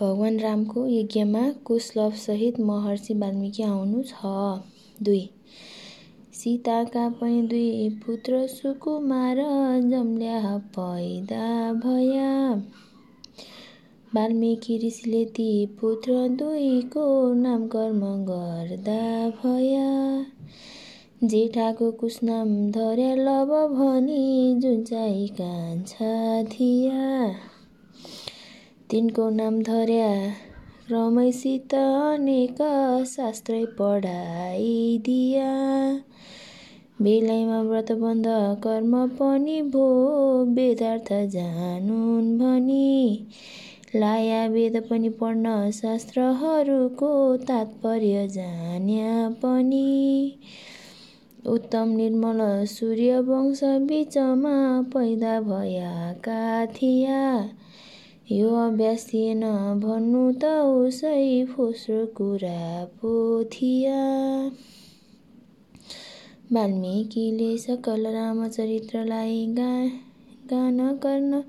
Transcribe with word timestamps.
भगवान् 0.00 0.38
रामको 0.40 0.86
यज्ञमा 0.86 1.40
कुशलभसहित 1.64 2.60
महर्षि 2.60 3.14
वाल्मिकी 3.14 3.62
आउनु 3.62 4.02
छ 4.02 4.14
दुई। 5.02 5.30
सीताका 6.34 7.08
पनि 7.08 7.42
दुई 7.42 7.88
पुत्र 8.06 8.46
सुकुमार 8.46 9.36
जम्ल्या 9.90 10.56
पैदा 10.78 11.72
भया। 11.72 12.54
वाल्मिकी 14.14 14.78
ऋषिले 14.86 15.24
ती 15.24 15.66
पुत्र 15.66 16.28
दुईको 16.28 17.34
नामकर्म 17.34 18.00
गर्दा 18.00 19.30
भया। 19.30 20.26
जेठाको 21.24 21.90
कुसनाम 21.90 22.70
धर्या 22.70 23.14
लव 23.14 23.52
भनी 23.68 24.54
जुन 24.58 24.82
चाहिँ 24.84 25.28
कान्छा 25.28 26.42
थिया। 26.42 27.34
तिनको 28.90 29.30
नाम 29.30 29.62
धर्या। 29.62 30.32
रमैसित 30.90 31.74
अनेक 31.74 32.56
शास्त्रै 33.06 33.66
पढाइदिया। 33.66 35.50
बेलैमा 37.02 37.62
व्रतबन्ध 37.62 38.24
कर्म 38.64 39.08
पनि 39.08 39.62
भो 39.62 39.84
वेदार्थ 40.44 41.12
जानुन् 41.12 42.38
भनी। 42.38 43.26
लाया 43.96 44.46
वेद 44.46 44.82
पनि 44.90 45.08
पढ्न 45.08 45.70
शास्त्रहरूको 45.70 47.36
तात्पर्य 47.36 48.28
जान्या 48.28 49.28
पनि। 49.30 50.32
उत्तम 51.46 51.88
निर्मल 51.88 52.66
सूर्यवंश 52.66 53.60
बिचमा 53.64 54.82
पैदा 54.82 55.40
भएका 55.40 56.66
थिया। 56.66 57.50
यो 58.32 58.48
अभ्यास 58.56 59.04
थिएन 59.06 59.40
भन्नु 59.82 60.20
त 60.42 60.48
उसै 60.72 61.44
फोस्रो 61.52 62.02
कुरा 62.18 62.84
पो 62.98 63.14
थिया 63.54 64.02
वाल्मिकीले 66.52 67.48
सकल 67.58 68.06
रामचरित्रलाई 68.14 69.40
गा 69.58 69.72
गान 70.52 70.78
गर्न 71.04 71.42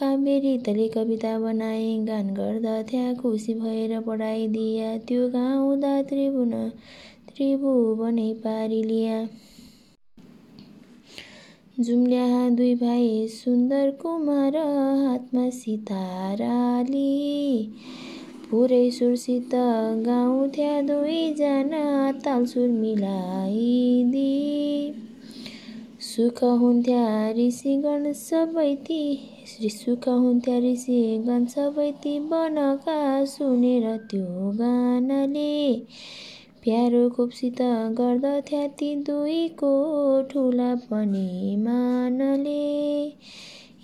काव्य 0.00 0.88
कविता 0.94 1.38
बनाए 1.38 1.88
गान 2.08 2.32
गर्दथ्या 2.34 3.12
खुसी 3.14 3.54
भएर 3.54 4.00
पढाइदिया। 4.00 4.96
त्यो 5.08 5.28
गाउँदा 5.28 6.00
त्रिभुवन 6.10 6.68
त्रिभुवनै 7.28 8.32
पारिलिया। 8.44 9.18
जुम्ल्या 11.84 12.48
दुई 12.48 12.74
भाइ 12.74 13.26
सुन्दर 13.28 13.90
कुमार 13.90 14.56
हातमा 14.56 15.48
सिताराली 15.50 17.00
पुरै 18.50 18.90
सुरसित 18.90 19.54
गाउँथ्या 20.06 20.80
दुईजना 20.80 22.12
तालसुर 22.24 22.68
मिलाइदी। 22.68 24.26
सुख 26.00 26.44
हुन्थ्या 26.44 27.32
ऋषिगण 27.38 28.12
सबै 28.12 28.74
ती 28.74 29.02
सुख 29.70 30.08
हुन्थ्या 30.08 30.58
ऋषिगण 30.58 31.44
सबै 31.44 31.90
ती 32.04 32.18
बनका 32.18 33.24
सुनेर 33.24 33.96
त्यो 34.10 34.50
गानाले 34.50 35.52
प्यारो 36.64 37.08
खुबसित 37.08 37.60
गर्दथ्या 37.98 38.66
ती 38.66 38.94
दुईको 38.94 39.70
ठुला 40.22 40.74
पनि 40.90 41.56
मानले। 41.58 43.04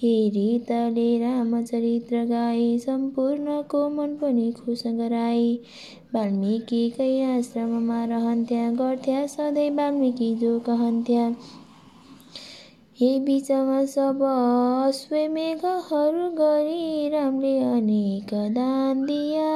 हेरितले 0.02 1.06
रामचरित्र 1.18 2.24
गाई 2.24 2.78
सम्पूर्णको 2.78 3.88
मन 3.88 4.14
पनि 4.14 4.52
खुस 4.52 4.82
गराई 4.86 5.54
वाल्मिकीकै 6.14 7.22
आश्रममा 7.24 8.04
रहन्थ्या 8.04 8.70
गर्थ्या 8.70 9.26
सधैँ 9.26 9.70
वाल्मिकी 9.70 10.34
जो 10.34 10.58
कहन्थ्या। 10.58 11.28
हे 13.00 13.18
बिचमा 13.20 13.84
सब 13.84 14.22
अश्वमेघहरू 14.88 16.28
गरी 16.34 17.08
रामले 17.08 17.58
अनेक 17.58 18.34
दान 18.34 19.04
दिया। 19.04 19.50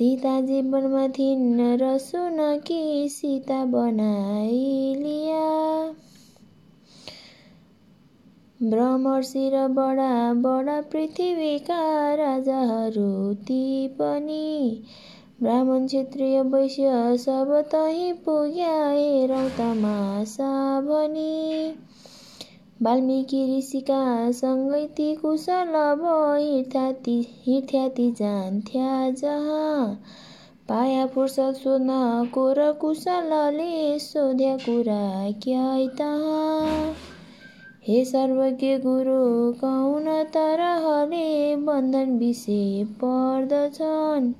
सीता 0.00 0.40
जीवनमा 0.40 1.08
थिइन् 1.08 1.78
र 1.80 1.98
सुन 1.98 2.58
कि 2.66 3.08
सीता 3.10 3.64
बनाइलिया? 3.64 5.42
ब्रह्मर्षि 8.62 9.50
र 9.54 9.68
बडा 9.68 10.32
बडा 10.32 10.80
पृथ्वीका 10.80 12.14
राजाहरू 12.14 13.34
ती 13.34 13.88
पनि 13.88 14.86
ब्राह्मण 15.42 15.86
क्षेत्रीय 15.86 16.42
वैश्य 16.42 17.16
सब 17.16 17.62
तही 17.72 18.12
पुग्या 18.12 18.88
हेरौँ 18.88 19.48
तमासा 19.50 20.80
भनी। 20.80 21.74
वाल्मिकी 22.82 23.58
ऋषिका 23.58 24.30
सँगै 24.30 24.86
ती 24.86 25.14
कुशल 25.14 25.74
हिँड्थ्या 27.46 27.88
ती 27.88 28.10
जान्थ्या 28.10 29.10
जहाँ। 29.10 30.02
पाया 30.68 31.06
फुर्सद 31.06 31.54
सोध्न 31.54 32.24
कोर 32.34 32.72
कुशलले 32.72 33.98
सोध्या 33.98 34.56
कुरा 34.56 35.30
क्या 35.42 35.88
तहाँ? 35.98 36.94
हे 37.88 38.04
सर्वज्ञ 38.04 38.76
गुरु 38.78 39.52
कौन 39.52 40.24
तरहले 40.24 41.56
बन्धन 41.56 42.18
विषय 42.18 42.84
पर्दछन्? 42.84 44.32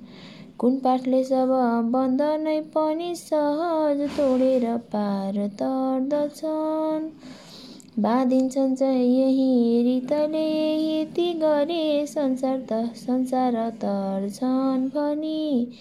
कुन 0.59 0.79
पाठले 0.79 1.25
सब 1.25 1.49
बन्धनै 1.93 2.61
पनि 2.61 3.15
सहज 3.15 4.01
तोडेर 4.11 4.77
पार 4.77 5.49
तर्दछन्? 5.63 7.11
बाँधिन्छन् 7.99 8.75
यही 8.83 9.83
रितले 9.83 10.45
यति 11.01 11.33
गरे 11.33 12.07
संसार 12.07 12.59
त 12.73 12.93
संसार 12.97 13.71
तर्छन् 13.71 14.89
भनी। 14.89 15.73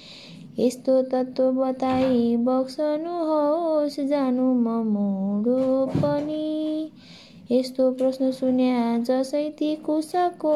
यस्तो 0.59 1.02
तत्त्व 1.02 1.52
बताई 1.52 2.36
बक्सनुहोस् 2.38 4.00
जानु 4.00 4.53
म 4.53 4.74
मुडो 4.86 5.86
पनि। 5.86 6.92
यस्तो 7.52 7.92
प्रश्न 7.92 8.31
सुन्या 8.31 8.98
जसै 8.98 9.50
ती 9.50 9.75
कुशको 9.75 10.56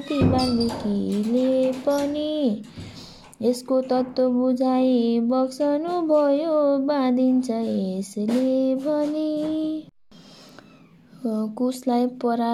ती 0.00 0.18
वाल्मिकीले 0.30 1.72
पनि। 1.72 2.62
यसको 3.42 3.80
तत्त्व 3.80 4.28
बुझाइ 4.30 5.20
बक्सनु 5.20 6.00
भयो 6.02 6.78
बाँधिन्छ 6.86 7.50
यसले 7.50 8.74
भनी। 8.74 9.89
कुशलाई 11.22 12.06
परा 12.22 12.52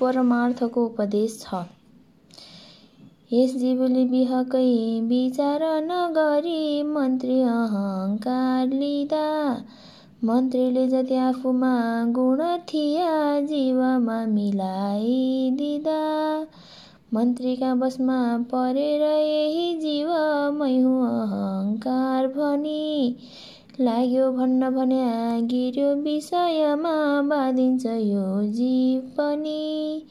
परमार्थको 0.00 0.84
उपदेश 0.86 1.36
छ। 1.42 1.60
यस 3.32 3.54
जीवले 3.56 4.04
बिहकै 4.10 4.64
विचार 5.12 5.62
नगरी 5.84 6.82
मन्त्री 6.88 7.40
अहङ्कार 7.52 8.66
लिँदा 8.80 9.24
मन्त्रीले 10.24 10.86
जति 10.88 11.16
आफूमा 11.16 11.72
गुण 12.16 12.42
थिया 12.72 13.12
जीवमा 13.52 14.18
मिलाइदिँदा 14.32 16.00
मन्त्रीका 17.14 17.74
बसमा 17.74 18.18
परेर 18.50 19.02
यही 19.02 19.68
जीव 19.80 20.10
मै 20.58 20.74
हुँ 20.80 20.98
अहङ्कार 21.06 22.26
भनी 22.34 22.82
लाग्यो 23.80 24.30
भन्न 24.32 24.68
भन्या 24.70 25.38
गिर्यो 25.50 25.88
विषयमा 26.04 26.94
बाँधिन्छ 27.28 27.86
यो 27.86 28.24
जीव 28.56 29.00
पनि 29.16 30.06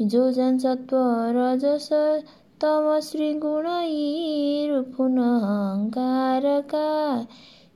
जो 0.00 0.30
जनसत्व 0.32 0.96
रजस 1.36 1.88
तमश्री 2.60 3.32
गुण 3.44 3.66
यी 3.66 4.70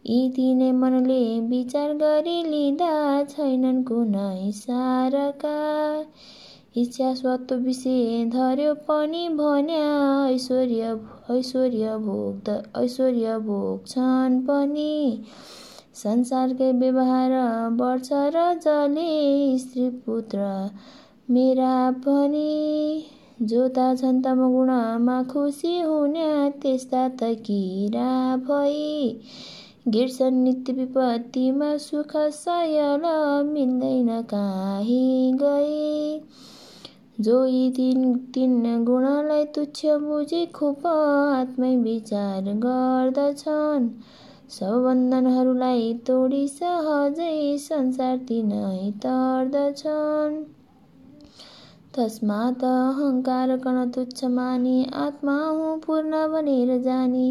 यी 0.06 0.28
तिनै 0.36 0.70
मनले 0.72 1.22
विचार 1.48 1.92
गरी 2.02 2.36
लिँदा 2.44 2.92
छैनन् 3.32 3.82
कुनै 3.84 4.52
सारका। 4.52 5.56
इच्छा 6.76 7.14
स्वत्व 7.14 7.54
विषय 7.54 8.24
धर्यो 8.24 8.74
पनि 8.74 9.28
भन्या 9.28 9.86
ऐश्वर्य 10.28 10.98
ऐश्वर्य 11.30 11.96
भोग 11.96 12.50
ऐश्वर्य 12.76 13.38
भोग्छन् 13.38 14.40
पनि। 14.40 15.22
संसारकै 15.94 16.72
व्यवहार 16.72 17.30
बढ्छ 17.70 18.08
र 18.12 18.44
जले 18.54 19.58
स्त्री 19.58 19.88
पुत्र 19.90 20.70
मेरा 21.30 21.90
पनि। 21.90 23.04
जोता 23.42 23.94
छन् 23.94 24.22
तम 24.22 24.40
गुणमा 24.52 25.22
खुसी 25.22 25.80
हुन्या 25.80 26.48
त्यस्ता 26.50 27.08
त 27.08 27.18
किरा 27.22 28.36
भई। 28.36 29.20
गिर्छन् 29.88 30.44
नित्य 30.44 30.72
विपत्तिमा 30.72 31.76
सुख 31.76 32.16
सयल 32.16 33.02
मिल्दैन 33.46 34.22
काहीँ 34.22 35.32
गई। 35.32 36.20
जो 37.20 37.44
यी 37.44 37.70
तिन 37.70 38.14
तिन 38.34 38.84
गुणलाई 38.84 39.44
तुच्छ 39.44 39.86
बुझी 39.86 40.46
खुप 40.46 40.86
आत्मै 40.86 41.76
विचार 41.76 42.42
गर्दछन्। 42.42 43.88
सब 44.50 44.82
बन्धनहरूलाई 44.84 45.94
तोडी 46.06 46.48
सहजै 46.48 47.58
संसार 47.58 48.16
तिनै 48.28 48.90
तर्दछन्। 49.04 50.38
तस्मात 51.96 52.64
अहङ्कार 52.64 53.56
कण 53.56 53.90
तुच्छ 53.90 54.24
मानी 54.24 54.86
आत्मा 54.94 55.36
हुँ 55.48 55.78
पूर्ण 55.78 56.26
भनेर 56.28 56.82
जानी। 56.82 57.28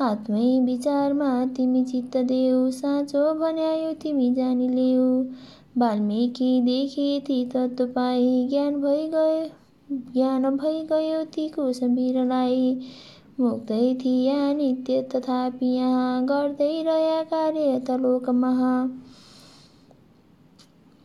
आत्मै 0.00 0.60
विचारमा 0.64 1.30
तिमी 1.56 1.84
चित्त 1.84 2.16
देऊ 2.16 2.70
साँचो 2.70 3.24
भन्यायो 3.34 3.92
तिमी 3.92 4.34
जानी 4.34 4.68
लेऊ। 4.68 5.08
वाल्मिकीदेखि 5.78 7.20
ती 7.26 7.44
तत्त्व 7.44 7.86
पाई 7.86 8.46
ज्ञान 8.50 8.80
भइगयो 8.80 10.00
ज्ञान 10.12 10.56
भइगयो 10.56 11.20
ती 11.34 11.48
कुशवीरलाई 11.48 12.64
मुक्तै 13.40 13.94
थिया 13.94 14.52
नित्य 14.52 15.02
तथापि 15.12 15.66
यहाँ 15.66 16.24
गर्दै 16.26 16.82
रह्या 16.82 17.22
कार्य 17.30 17.78
तलोकमा 17.86 18.50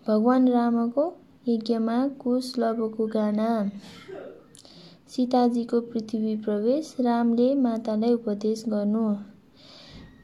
भगवान् 0.07 0.49
रामको 0.49 1.05
यज्ञमा 1.47 1.97
कुश 2.07 2.51
लवको 2.59 3.07
गाना। 3.07 3.51
सीताजीको 5.09 5.79
पृथ्वी 5.93 6.35
प्रवेश 6.45 6.95
रामले 6.99 7.53
मातालाई 7.55 8.13
उपदेश 8.13 8.63
गर्नु। 8.67 9.05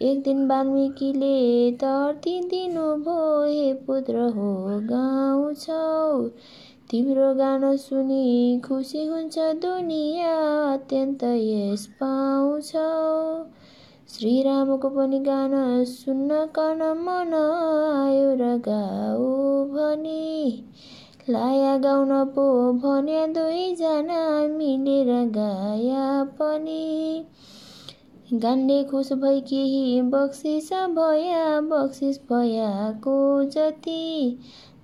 एक 0.02 0.22
दिन 0.24 0.46
वाल्मिकीले 0.48 1.72
तर्ती 1.72 2.40
दिनुभयो 2.50 3.44
हे 3.44 3.74
पुत्र 3.88 4.22
हो 4.36 4.52
गाउँ 4.92 5.54
छौ। 5.54 6.30
तिम्रो 6.90 7.34
गानो 7.34 7.76
सुनि 7.78 8.62
खुसी 8.66 9.06
हुन्छ 9.06 9.38
दुनियाँ 9.62 10.74
अत्यन्त 10.74 11.24
यस 11.24 11.86
पाउँछौ। 12.02 12.88
श्रीरामको 14.10 14.90
पनि 14.90 15.20
गान 15.20 15.54
सुन्न 15.86 16.46
कन 16.56 16.82
मन 17.04 17.34
आयो 17.42 18.34
र 18.42 18.58
गाऊ 18.68 19.30
भनी। 19.76 20.64
लाया 21.30 21.78
गाउन 21.78 22.12
पो 22.36 22.48
भन्या 22.74 23.26
दुईजना 23.28 24.22
मिलेर 24.58 25.14
गाया 25.32 26.24
पनि। 26.40 26.84
गान्ने 28.34 28.84
खुस 28.84 29.14
भई 29.14 29.40
केही 29.42 30.02
बक्सिस 30.02 30.70
भया 30.74 31.62
बक्सिस 31.62 32.18
भयाको 32.18 33.44
जति 33.44 34.38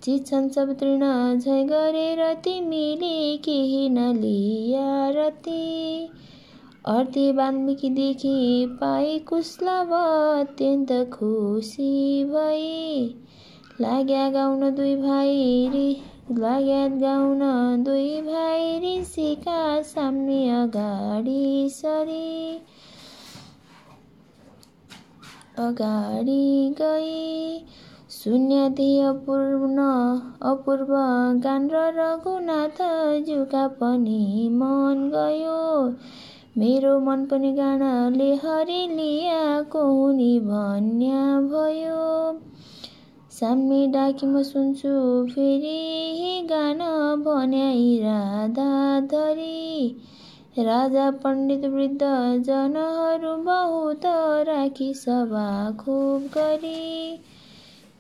चिच्छन् 0.03 0.49
सब 0.49 0.73
तृण 0.73 1.03
झै 1.39 1.63
गरेर 1.63 2.33
तिमीले 2.33 3.37
केही 3.37 3.89
नलिया 3.89 5.09
रति। 5.09 6.09
अर्थी 6.85 7.31
वाल्मिकीदेखि 7.31 8.67
पाई 8.71 9.19
कुशलव 9.19 9.93
अत्यन्त 10.41 10.91
खुसी 11.13 12.23
भई। 12.23 13.15
लाग्या 13.81 14.29
गाउन 14.29 14.75
दुई 14.75 14.95
भाइ 14.95 15.95
लाग्या 16.31 16.87
गाउन 16.87 17.39
दुई 17.83 18.21
भाइ 18.21 18.79
ऋषिका 18.79 19.81
सामने 19.81 20.49
अगाडि 20.49 21.69
सरी। 21.71 22.59
अगाडि 25.59 26.75
गई 26.81 27.59
शून्य 28.09 28.69
थिए 28.77 29.01
अपूर्ण 29.01 29.85
अपूर्व 30.51 30.91
गान 31.43 31.67
र 31.69 31.81
रघुनाथ 31.95 32.81
जुका 33.27 33.67
पनि 33.67 34.49
मन 34.53 35.09
गयो। 35.13 35.59
मेरो 36.57 36.99
मन 36.99 37.25
पनि 37.25 37.51
गानाले 37.51 38.29
हरिलियाको 38.35 39.81
हुने 39.83 40.39
भन्या 40.39 41.23
भयो। 41.51 42.05
सामी 43.31 43.87
डाकी 43.87 44.25
म 44.25 44.43
सुन्छु 44.43 44.93
फेरि 45.33 46.47
गान 46.49 46.79
भन्याई 47.25 47.97
राधा 48.03 48.99
धरी। 48.99 49.97
राजा 50.59 51.09
पण्डित 51.23 51.65
वृद्ध 51.65 51.99
जनहरू 52.45 53.35
बहुत 53.43 54.05
राखी 54.47 54.93
सभा 54.93 55.71
खुब 55.79 56.29
गरी 56.35 57.19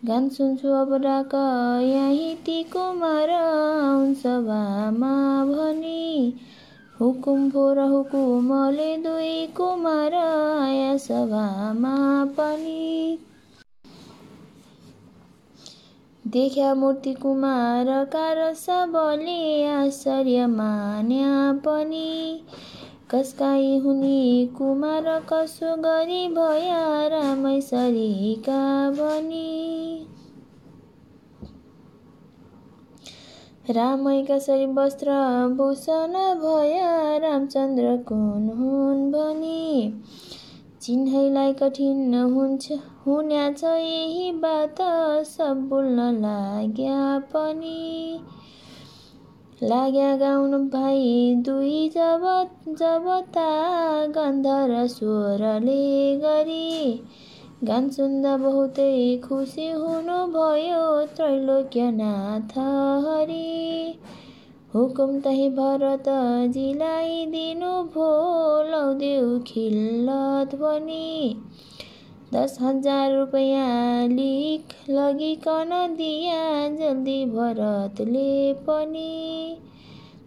गान 0.05 0.29
सुन्छु 0.29 0.67
अब 0.73 0.95
डाक 0.97 1.35
यहीँ 1.83 2.35
ती 2.35 2.63
कुमार 2.63 3.29
सभामा 4.23 5.13
भनी। 5.45 6.33
हुकुम 6.99 7.49
फोर 7.49 7.79
हुकुमले 7.79 8.97
दुई 8.97 9.47
कुमार 9.47 10.13
आया 10.15 10.97
सभामा 10.97 11.95
पनि। 12.37 13.17
देख्या 16.31 16.73
मूर्ति 16.75 17.13
कुमारका 17.13 18.33
र 18.33 18.53
सबले 18.53 19.67
आश्चर्य 19.67 20.47
मान्या 20.47 21.53
पनि। 21.65 22.41
कसका 23.11 23.51
हुने 23.83 24.45
कुमार 24.57 25.05
कसो 25.29 25.75
गरी 25.75 26.27
भया 26.27 27.07
रामै 27.07 27.61
सरीका 27.61 28.59
भनी 28.91 30.07
रामै 33.69 34.21
कसरी 34.31 34.65
वस्त्र 34.65 35.11
भूषण 35.57 36.13
भया 36.41 37.17
रामचन्द्र 37.17 37.95
कुन 38.07 38.49
हुन् 38.59 39.11
भनी। 39.11 39.93
चिन्हैलाई 40.87 41.53
कठिन 41.53 42.13
हुन्छ 42.15 42.71
हुन्या 43.05 43.51
छ 43.51 43.63
यही 43.63 44.31
बात 44.31 44.75
सब 45.23 45.65
बोल्न 45.69 46.03
लाग्या 46.21 46.99
पनि। 47.19 48.19
लाग्या 49.63 50.15
गाउन 50.17 50.69
भाइ 50.69 51.35
दुई 51.35 51.89
जब 51.89 52.23
जबता 52.67 53.49
गन्धर 54.07 54.87
स्वरले 54.87 56.15
गरी। 56.15 57.03
गान 57.63 57.89
सुन्दा 57.89 58.37
बहुतै 58.37 59.17
खुसी 59.17 59.69
हुनुभयो 59.71 61.05
त्रैलोक्यनाथ 61.05 62.57
हरि। 63.07 63.43
हुकुम 64.73 65.19
तही 65.19 65.49
भरतजीलाई 65.49 67.25
दिनुभयो 67.25 68.07
लौदेऊ 68.71 69.39
खिल्लत 69.39 70.55
पनि 70.55 71.35
दस 72.33 72.57
हजार 72.61 73.13
रुपियाँ 73.13 74.07
लिख 74.07 74.75
लगिकन 74.89 75.69
दिया 75.97 76.41
जल्दी 76.77 77.25
भरतले 77.25 78.53
पनि। 78.53 79.57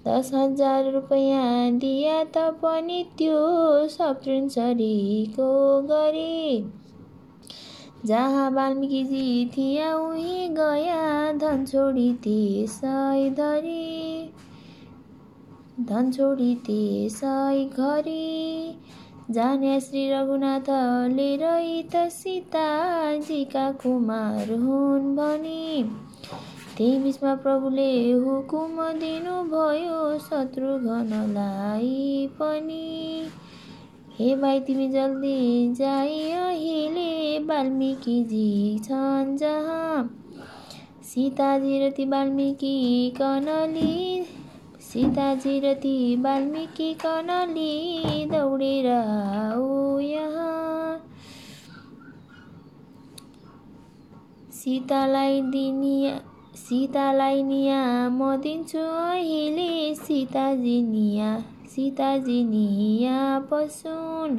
दस 0.07 0.31
हजार 0.35 0.91
रुपियाँ 0.93 1.71
दिया 1.79 2.25
त 2.25 2.51
पनि 2.63 3.05
त्यो 3.19 3.39
सप्तृञ्चरीको 3.89 5.51
गरी। 5.83 6.65
जहाँ 8.07 8.51
वाल्मिकीजी 8.51 9.51
थिया 9.57 9.95
उही 9.95 10.49
गया 10.57 11.33
धन 11.39 11.65
छोडी 11.67 12.13
त्यसै 12.25 13.31
धरी 13.39 14.33
धन 15.89 16.11
छोडी 16.13 16.55
त्यसै 16.67 17.65
घरी 17.67 18.79
जाने 19.31 19.81
श्री 19.81 20.05
रघुनाथले 20.11 21.29
रही 21.43 21.83
त 21.95 22.07
सीताजीका 22.13 23.71
कुमार 23.83 24.51
हुन् 24.63 25.15
भनी 25.17 25.85
त्यही 26.77 26.99
बिचमा 26.99 27.35
प्रभुले 27.45 27.93
हुकुम 28.25 28.83
दिनुभयो 28.99 30.01
शत्रुघ्नलाई 30.27 31.95
पनि 32.41 32.89
हे 34.15 34.35
भाइ 34.37 34.61
तिमी 34.61 34.89
जल्दी 34.89 35.73
जाइ 35.75 36.31
अहिले 36.33 37.39
वाल्मिकीजी 37.49 38.79
छन् 38.85 39.37
जहाँ 39.37 40.03
सीताजी 41.05 41.79
र 41.81 41.91
ती 41.97 42.05
वाल्मिकी 42.11 42.75
कनली 43.17 44.25
सीताजी 44.83 45.59
र 45.61 45.75
ती 45.83 45.95
वाल्मिकी 46.25 46.93
कनली 47.05 48.25
दौडेर 48.33 48.87
यहाँ 50.05 50.51
सीतालाई 54.55 55.41
दिनिया 55.51 56.19
सीतालाई 56.57 57.43
निया 57.43 57.81
म 58.11 58.37
दिन्छु 58.43 58.79
अहिले 58.79 59.95
सीताजी 59.97 60.81
निया 60.83 61.33
सीताजी 61.71 62.43
निया 62.45 63.39
पसुन्। 63.51 64.39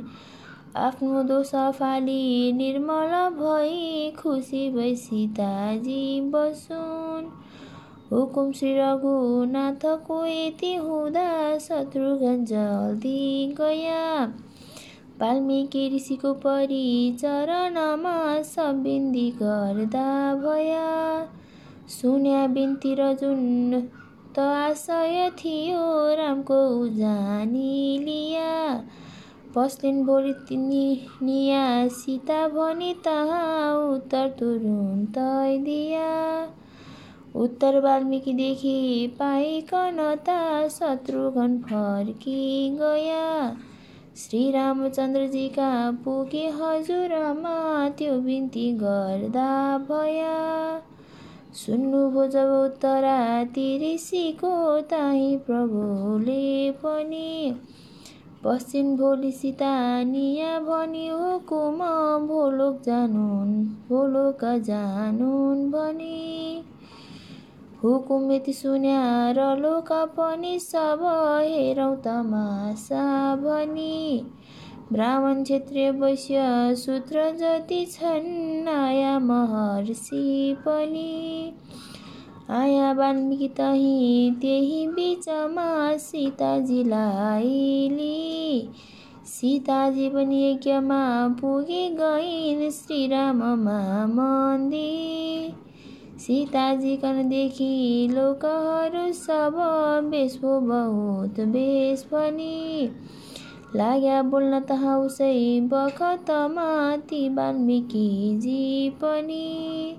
आफ्नो 0.77 1.23
दोष 1.23 1.51
फाली 1.79 2.51
निर्मल 2.53 3.13
भई 3.37 4.11
खुसी 4.19 4.69
भई 4.69 4.95
सीताजी 4.95 6.21
बसुन्। 6.31 7.29
हुकुम 8.11 8.51
श्री 8.51 8.73
रघुनाथको 8.77 10.25
यति 10.25 10.73
हुँदा 10.75 11.57
शत्रुघ्न 11.57 12.45
जल्दी 12.45 13.53
गया 13.57 14.25
वाल्मिकी 15.21 15.83
ऋषिको 15.95 16.33
परिचरणमा 16.33 18.17
बिन्दी 18.73 19.29
गर्दा 19.31 20.35
भया। 20.35 20.89
सुन्या 21.91 22.45
बिन्ती 22.47 22.95
र 22.95 23.13
जुन 23.13 23.89
त 24.35 24.39
आशय 24.39 25.29
थियो 25.39 25.83
रामको 26.15 26.59
उजानी 26.79 27.97
लिया। 28.03 28.51
पस्लिन् 29.55 30.05
भोलि 30.05 30.33
तिनी 30.33 31.07
निया 31.23 31.87
सीता 31.87 32.47
भनी 32.47 32.93
तहाँ 32.93 33.75
उत्तर 33.89 34.29
तुरुन्तै 34.29 35.57
दिया। 35.57 36.09
उत्तर 37.35 37.79
वाल्मिकीदेखि 37.79 38.77
पाइकन 39.19 39.99
त 40.29 40.37
शत्रुघ्न 40.69 41.57
फर्की 41.57 42.69
गया। 42.79 43.57
श्रीरामचन्द्रजीका 44.17 45.69
पुगे 46.05 46.47
हजुरमा 46.49 47.57
त्यो 47.89 48.13
बिन्ती 48.21 48.71
गर्दा 48.73 49.77
भया। 49.77 50.33
सुन्नुभयो 51.55 52.27
जब 52.27 52.49
उत्तरा 52.65 53.41
ऋषिको 53.41 54.81
ताही 54.81 55.37
प्रभुले 55.37 56.71
पनि 56.71 57.55
पश्चिम 58.43 58.95
भोलि 58.97 59.31
सीता 59.31 60.03
निया 60.03 60.59
भनी 60.59 61.07
हुकुम 61.07 61.79
भोलोक 62.27 62.81
जानुन् 62.85 63.51
भोलोक 63.89 64.45
जानुन् 64.45 65.71
भनी। 65.71 66.63
हुकुम 67.83 68.31
यति 68.31 68.53
र 69.37 69.55
लोक 69.59 69.91
पनि 69.91 70.59
सब 70.59 70.99
हेरौँ 71.41 71.95
तमासा 71.95 73.35
भनी। 73.35 74.25
ब्राह्मण 74.93 75.43
क्षेत्रीय 75.43 75.89
वैश्य 75.91 76.75
सूत्र 76.75 77.21
जति 77.35 77.85
छन् 77.91 78.67
आया 78.69 79.17
महर्षि 79.19 80.55
पनि 80.65 81.53
आया 82.51 82.91
वाल्मिकी 82.93 83.47
तही 83.57 84.31
त्यही 84.41 84.87
बिचमा 84.87 85.67
सीताजीलाई 85.97 87.47
सीताजी 89.27 90.09
पनि 90.09 90.43
यज्ञमा 90.43 91.01
पुगे 91.39 91.87
गइन् 91.99 92.69
श्रीराममा 92.71 93.79
मन्दिर 94.07 95.59
सीताजी 96.21 96.97
देखि 97.05 97.73
लोकहरू 98.11 99.11
सब 99.13 99.55
बेस 100.11 100.37
बहुत 100.43 101.39
बेस 101.49 102.03
पनि 102.11 102.89
लाग्या 103.75 104.21
बोल्न 104.21 104.59
तहाँ 104.59 104.97
उसै 104.99 105.59
बखतमा 105.61 106.95
ती 106.95 107.29
वाल्मिकीजी 107.29 108.89
पनि। 108.89 109.97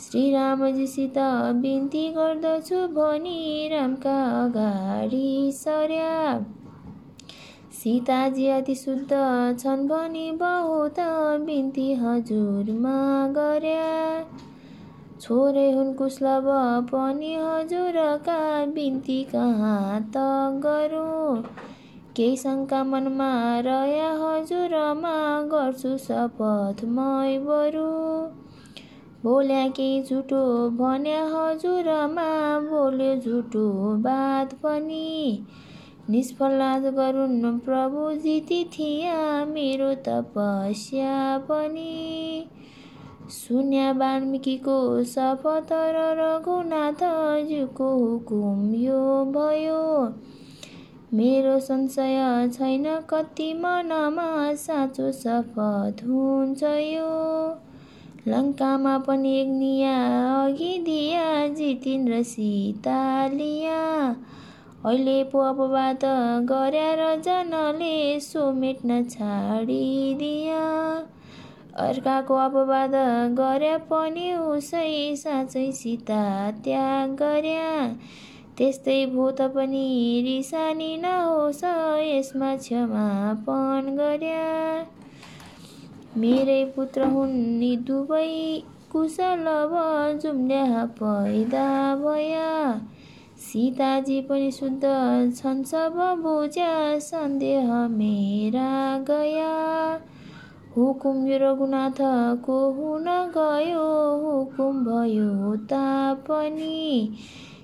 श्रीरामजीसित 0.00 1.18
बिन्ती 1.62 2.08
गर्दछु 2.08 2.86
भनी 2.88 3.68
रामका 3.68 4.16
अगाडि 4.44 5.52
सर्या। 5.54 6.44
सीताजी 7.72 8.46
अति 8.48 8.74
शुद्ध 8.74 9.10
छन् 9.60 9.88
भनी 9.88 10.30
बहुत 10.32 11.00
बिन्ती 11.46 11.94
हजुरमा 11.94 13.26
गर्या। 13.26 14.22
छोरे 15.20 15.70
हुन् 15.72 15.94
कुशलभ 15.94 16.44
पनि 16.92 17.34
हजुरका 17.34 18.66
बिन्ती 18.66 19.24
कहाँ 19.24 20.00
त 20.00 20.16
गरौँ? 20.64 21.42
केही 22.16 22.36
शङ्का 22.36 22.84
मनमा 22.84 23.60
रह्या 23.60 24.08
हजुरमा 24.12 25.14
गर्छु 25.52 25.98
शपथ 25.98 26.84
मै 26.84 27.38
बरु। 27.38 27.90
बोल्या 29.24 29.68
केही 29.68 30.02
झुटो 30.02 30.68
भन्या 30.68 31.22
हजुरमा 31.24 32.30
बोल्यो 32.58 33.14
झुटो 33.16 33.68
बात 33.96 34.54
पनि। 34.54 35.46
निष्फल 36.10 36.60
गरून् 36.96 37.60
प्रभु 37.60 38.10
जिति 38.12 38.64
थिया 38.72 39.44
मेरो 39.44 39.94
तपस्या 39.94 41.38
पनि। 41.38 42.46
सुन्या 43.30 43.92
वाल्मिकीको 43.92 45.04
शपथ 45.04 45.72
र 45.72 46.04
रघुनाथज्यूको 46.20 47.88
हुकुम 47.96 48.74
यो 48.74 49.02
भयो। 49.24 49.82
मेरो 51.14 51.58
संशय 51.60 52.48
छैन 52.52 52.84
कति 53.10 53.54
मनमा 53.54 54.54
साँचो 54.54 55.12
शपथ 55.12 56.02
हुन्छ 56.04 56.62
यो। 56.62 57.08
लङ्कामा 58.28 58.98
पनि 58.98 59.34
एक 59.40 59.48
निया 59.48 59.96
अघि 60.44 60.78
दिया 60.78 61.48
जितिन् 61.48 62.08
र 62.08 62.22
सीता 62.22 63.26
लिया। 63.26 63.82
अहिले 64.86 65.24
पो 65.24 65.38
अपवाद 65.38 66.04
र 67.00 67.20
जनले 67.20 68.20
सोमेट्न 68.20 69.04
छाडिदिया। 69.04 70.64
अर्काको 71.76 72.34
अपवाद 72.34 72.94
गरे 73.36 73.76
पनि 73.92 74.32
उसै 74.34 75.16
साँच्चै 75.16 75.70
सीता 75.72 76.50
त्याग 76.64 77.14
गर्या 77.14 77.70
त्यस्तै 78.58 79.06
भूत 79.06 79.40
पनि 79.40 79.86
रिसानी 80.26 80.96
नहोस् 80.96 81.64
यसमा 81.98 82.56
क्षमापन 82.56 83.96
गर्या। 83.96 84.46
मेरै 86.16 86.64
पुत्र 86.64 87.04
हुन् 87.04 87.58
नि 87.58 87.76
दुवै 87.76 88.62
कुशल 88.92 89.46
जुम्ल्या 90.22 90.84
पैदा 91.02 91.68
भया। 91.96 92.80
सीताजी 93.38 94.20
पनि 94.20 94.50
शुद्ध 94.50 94.82
छन् 95.36 95.64
सब 95.64 95.96
बुझ्या 96.22 96.98
सन्देह 96.98 97.72
मेरा 97.88 98.98
गया। 98.98 99.54
हुकुम 100.76 101.26
यो 101.26 101.38
रघुनाथको 101.38 102.58
हुन 102.72 103.08
गयो? 103.36 103.88
हुकुम 104.20 104.84
भयो 104.84 105.56
तापनि। 105.56 107.16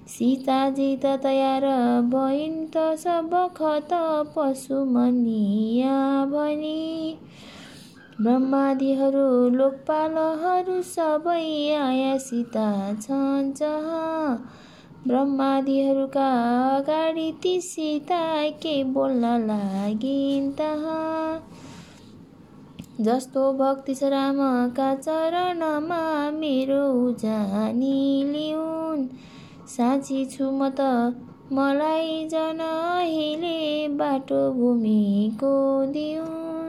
सीताजी 0.09 0.97
त 0.97 1.07
तयार 1.23 1.63
भइन् 2.01 2.67
त 2.67 2.77
सब 2.77 3.31
खत 3.57 3.89
पशु 4.37 4.85
मनिया 4.85 6.25
भनी। 6.25 7.19
ब्रह्मादिहरू 8.21 9.49
लोकपालहरू 9.49 10.83
सबै 10.83 11.77
आया 11.77 12.17
सीता 12.19 12.95
छन् 12.95 13.53
जहाँ। 13.53 14.53
ब्रह्मादिहरूका 15.07 16.29
अगाडि 16.77 17.33
ती 17.43 17.61
सीता 17.61 18.49
के 18.49 18.85
बोल्न 18.85 19.25
लागिन् 19.25 20.53
तहाँ? 20.53 21.49
जस्तो 23.01 23.53
भक्ति 23.53 23.95
छ 23.95 24.05
रामका 24.05 24.95
चरणमा 24.95 26.31
मेरो 26.31 27.09
उजानी 27.09 28.25
लिउन्। 28.25 29.09
साँची 29.69 30.19
छु 30.33 30.51
म 30.59 30.69
त 30.79 30.81
मलाई 31.57 32.13
जन 32.33 32.61
अहिले 32.67 33.59
बाटो 33.99 34.41
भूमिको 34.59 35.55
दिउन् 35.97 36.68